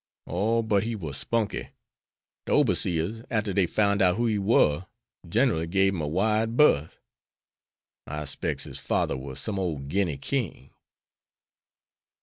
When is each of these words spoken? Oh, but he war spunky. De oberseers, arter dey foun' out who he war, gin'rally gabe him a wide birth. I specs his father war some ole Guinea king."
Oh, 0.25 0.63
but 0.63 0.81
he 0.81 0.95
war 0.95 1.13
spunky. 1.13 1.67
De 2.47 2.51
oberseers, 2.51 3.23
arter 3.29 3.53
dey 3.53 3.67
foun' 3.67 4.01
out 4.01 4.15
who 4.15 4.25
he 4.25 4.39
war, 4.39 4.87
gin'rally 5.29 5.67
gabe 5.67 5.93
him 5.93 6.01
a 6.01 6.07
wide 6.07 6.57
birth. 6.57 6.97
I 8.07 8.25
specs 8.25 8.63
his 8.63 8.79
father 8.79 9.15
war 9.15 9.35
some 9.35 9.59
ole 9.59 9.77
Guinea 9.77 10.17
king." 10.17 10.71